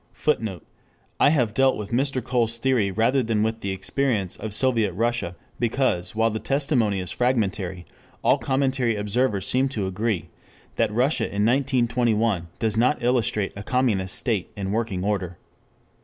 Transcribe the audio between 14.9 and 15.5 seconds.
order.